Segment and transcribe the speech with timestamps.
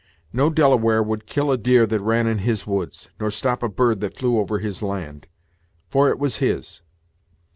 [0.33, 3.99] No Delaware would kill a deer that ran in his woods, nor stop a bird
[3.99, 5.27] that flew over his land;
[5.91, 6.81] for it was his.